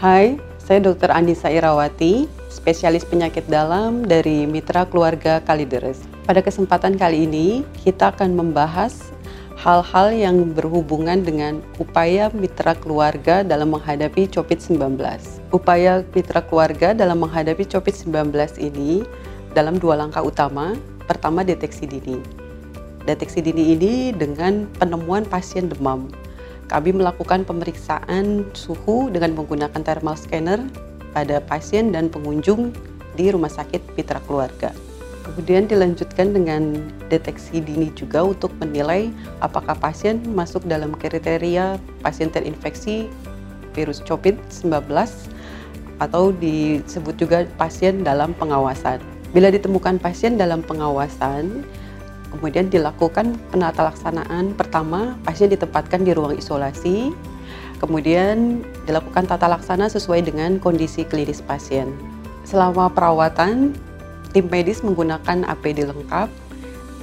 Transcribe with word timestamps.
Hai, 0.00 0.40
saya 0.56 0.80
Dr. 0.80 1.12
Andisa 1.12 1.52
Irawati, 1.52 2.24
spesialis 2.48 3.04
penyakit 3.04 3.44
dalam 3.52 4.00
dari 4.00 4.48
Mitra 4.48 4.88
Keluarga 4.88 5.44
Kalideres. 5.44 6.00
Pada 6.24 6.40
kesempatan 6.40 6.96
kali 6.96 7.28
ini, 7.28 7.68
kita 7.84 8.08
akan 8.08 8.32
membahas 8.32 9.12
hal-hal 9.60 10.08
yang 10.08 10.56
berhubungan 10.56 11.20
dengan 11.20 11.60
upaya 11.76 12.32
mitra 12.32 12.72
keluarga 12.80 13.44
dalam 13.44 13.76
menghadapi 13.76 14.24
COVID-19. 14.32 15.04
Upaya 15.52 16.00
mitra 16.16 16.40
keluarga 16.48 16.96
dalam 16.96 17.20
menghadapi 17.20 17.68
COVID-19 17.68 18.32
ini 18.56 19.04
dalam 19.52 19.76
dua 19.76 20.00
langkah 20.00 20.24
utama. 20.24 20.80
Pertama, 21.04 21.44
deteksi 21.44 21.84
dini. 21.84 22.24
Deteksi 23.04 23.44
dini 23.44 23.76
ini 23.76 24.16
dengan 24.16 24.64
penemuan 24.80 25.28
pasien 25.28 25.68
demam 25.68 26.08
kami 26.70 26.94
melakukan 26.94 27.42
pemeriksaan 27.42 28.46
suhu 28.54 29.10
dengan 29.10 29.34
menggunakan 29.34 29.82
thermal 29.82 30.14
scanner 30.14 30.62
pada 31.10 31.42
pasien 31.42 31.90
dan 31.90 32.06
pengunjung 32.06 32.70
di 33.18 33.34
rumah 33.34 33.50
sakit 33.50 33.98
Mitra 33.98 34.22
Keluarga. 34.22 34.70
Kemudian 35.26 35.66
dilanjutkan 35.66 36.30
dengan 36.30 36.78
deteksi 37.10 37.58
dini 37.58 37.90
juga 37.98 38.22
untuk 38.22 38.54
menilai 38.62 39.10
apakah 39.42 39.74
pasien 39.74 40.22
masuk 40.30 40.62
dalam 40.64 40.94
kriteria 40.94 41.76
pasien 42.06 42.30
terinfeksi 42.30 43.10
virus 43.74 43.98
COVID-19 44.06 44.70
atau 46.00 46.32
disebut 46.32 47.14
juga 47.18 47.38
pasien 47.60 48.00
dalam 48.06 48.32
pengawasan. 48.38 49.02
Bila 49.30 49.52
ditemukan 49.52 50.02
pasien 50.02 50.34
dalam 50.34 50.64
pengawasan, 50.64 51.62
Kemudian 52.30 52.70
dilakukan 52.70 53.34
penata 53.50 53.82
laksanaan 53.86 54.54
pertama, 54.54 55.18
pasien 55.26 55.50
ditempatkan 55.50 56.06
di 56.06 56.14
ruang 56.14 56.38
isolasi. 56.38 57.10
Kemudian 57.82 58.62
dilakukan 58.86 59.26
tata 59.26 59.50
laksana 59.50 59.90
sesuai 59.90 60.30
dengan 60.30 60.60
kondisi 60.62 61.02
klinis 61.02 61.42
pasien. 61.42 61.90
Selama 62.46 62.92
perawatan, 62.92 63.74
tim 64.30 64.46
medis 64.46 64.84
menggunakan 64.86 65.42
APD 65.48 65.88
lengkap 65.88 66.28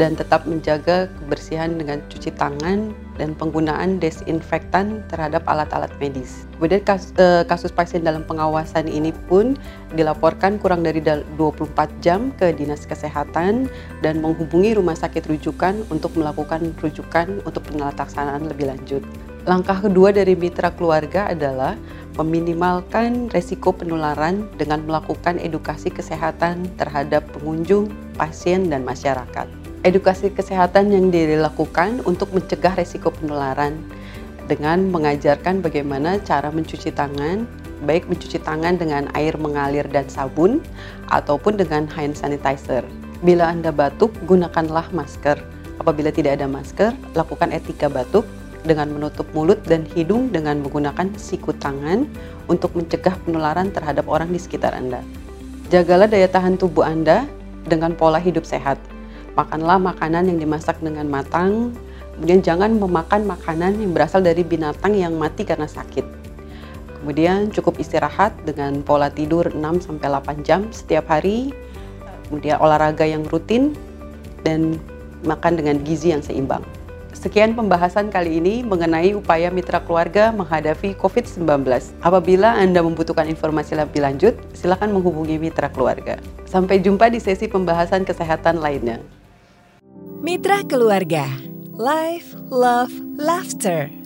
dan 0.00 0.16
tetap 0.16 0.48
menjaga 0.48 1.12
kebersihan 1.20 1.76
dengan 1.76 2.00
cuci 2.08 2.32
tangan 2.38 2.96
dan 3.20 3.36
penggunaan 3.36 4.00
desinfektan 4.00 5.04
terhadap 5.12 5.44
alat-alat 5.44 5.92
medis. 6.00 6.48
Kemudian 6.56 6.80
kasus, 6.80 7.12
eh, 7.20 7.44
kasus 7.44 7.68
pasien 7.68 8.00
dalam 8.00 8.24
pengawasan 8.24 8.88
ini 8.88 9.12
pun 9.28 9.60
dilaporkan 9.92 10.56
kurang 10.56 10.80
dari 10.80 11.04
24 11.04 11.92
jam 12.00 12.32
ke 12.40 12.56
Dinas 12.56 12.88
Kesehatan 12.88 13.68
dan 14.00 14.14
menghubungi 14.24 14.72
rumah 14.72 14.96
sakit 14.96 15.28
rujukan 15.28 15.84
untuk 15.92 16.16
melakukan 16.16 16.72
rujukan 16.80 17.44
untuk 17.44 17.60
penelaksanaan 17.68 18.48
lebih 18.48 18.72
lanjut. 18.72 19.04
Langkah 19.44 19.84
kedua 19.84 20.12
dari 20.12 20.32
mitra 20.36 20.72
keluarga 20.72 21.28
adalah 21.28 21.76
meminimalkan 22.16 23.32
resiko 23.32 23.72
penularan 23.72 24.48
dengan 24.60 24.84
melakukan 24.84 25.40
edukasi 25.40 25.88
kesehatan 25.88 26.68
terhadap 26.76 27.24
pengunjung, 27.32 27.88
pasien, 28.20 28.68
dan 28.68 28.84
masyarakat 28.84 29.59
edukasi 29.80 30.28
kesehatan 30.28 30.92
yang 30.92 31.08
dilakukan 31.08 32.04
untuk 32.04 32.36
mencegah 32.36 32.76
risiko 32.76 33.08
penularan 33.08 33.80
dengan 34.44 34.90
mengajarkan 34.92 35.62
bagaimana 35.64 36.20
cara 36.20 36.50
mencuci 36.52 36.92
tangan, 36.92 37.46
baik 37.86 38.04
mencuci 38.10 38.42
tangan 38.42 38.76
dengan 38.76 39.08
air 39.16 39.38
mengalir 39.38 39.86
dan 39.88 40.04
sabun 40.10 40.60
ataupun 41.08 41.56
dengan 41.56 41.86
hand 41.88 42.18
sanitizer. 42.18 42.84
Bila 43.24 43.48
Anda 43.52 43.70
batuk, 43.70 44.10
gunakanlah 44.26 44.90
masker. 44.90 45.38
Apabila 45.80 46.12
tidak 46.12 46.42
ada 46.42 46.50
masker, 46.50 46.92
lakukan 47.16 47.54
etika 47.54 47.88
batuk 47.88 48.28
dengan 48.66 48.92
menutup 48.92 49.24
mulut 49.32 49.56
dan 49.64 49.88
hidung 49.96 50.28
dengan 50.28 50.60
menggunakan 50.60 51.08
siku 51.16 51.56
tangan 51.56 52.04
untuk 52.52 52.76
mencegah 52.76 53.16
penularan 53.24 53.72
terhadap 53.72 54.04
orang 54.10 54.28
di 54.28 54.36
sekitar 54.36 54.76
Anda. 54.76 55.00
Jagalah 55.72 56.10
daya 56.10 56.28
tahan 56.28 56.60
tubuh 56.60 56.84
Anda 56.84 57.24
dengan 57.64 57.96
pola 57.96 58.20
hidup 58.20 58.44
sehat 58.44 58.76
makanlah 59.40 59.80
makanan 59.80 60.28
yang 60.28 60.38
dimasak 60.38 60.76
dengan 60.84 61.08
matang, 61.08 61.72
kemudian 62.16 62.44
jangan 62.44 62.76
memakan 62.76 63.24
makanan 63.24 63.80
yang 63.80 63.96
berasal 63.96 64.20
dari 64.20 64.44
binatang 64.44 64.92
yang 64.92 65.16
mati 65.16 65.48
karena 65.48 65.64
sakit. 65.64 66.04
Kemudian 67.00 67.48
cukup 67.48 67.80
istirahat 67.80 68.36
dengan 68.44 68.84
pola 68.84 69.08
tidur 69.08 69.48
6-8 69.48 70.44
jam 70.44 70.68
setiap 70.68 71.08
hari, 71.08 71.56
kemudian 72.28 72.60
olahraga 72.60 73.08
yang 73.08 73.24
rutin, 73.32 73.72
dan 74.44 74.76
makan 75.24 75.56
dengan 75.56 75.80
gizi 75.80 76.12
yang 76.12 76.20
seimbang. 76.20 76.60
Sekian 77.16 77.52
pembahasan 77.52 78.08
kali 78.08 78.40
ini 78.40 78.64
mengenai 78.64 79.12
upaya 79.12 79.52
mitra 79.52 79.82
keluarga 79.84 80.32
menghadapi 80.32 80.96
COVID-19. 80.96 81.68
Apabila 82.00 82.56
Anda 82.56 82.80
membutuhkan 82.80 83.28
informasi 83.28 83.76
lebih 83.76 84.00
lanjut, 84.00 84.36
silakan 84.56 84.96
menghubungi 84.96 85.36
mitra 85.36 85.68
keluarga. 85.68 86.16
Sampai 86.48 86.80
jumpa 86.80 87.12
di 87.12 87.20
sesi 87.20 87.44
pembahasan 87.44 88.08
kesehatan 88.08 88.62
lainnya. 88.62 89.19
Mitra 90.20 90.60
Keluarga. 90.68 91.24
Life, 91.80 92.36
Love, 92.52 92.92
Laughter 93.16 93.99